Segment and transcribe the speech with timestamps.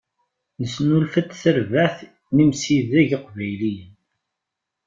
[0.61, 1.97] Nesnulfa-d tarbaεt
[2.33, 3.93] n imsidag iqbayliyen.